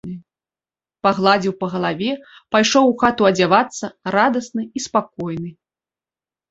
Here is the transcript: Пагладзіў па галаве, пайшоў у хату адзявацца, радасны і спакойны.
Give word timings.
Пагладзіў 1.07 1.53
па 1.61 1.67
галаве, 1.75 2.11
пайшоў 2.57 2.83
у 2.95 2.99
хату 3.05 3.31
адзявацца, 3.33 3.85
радасны 4.17 4.63
і 4.77 4.89
спакойны. 4.89 5.49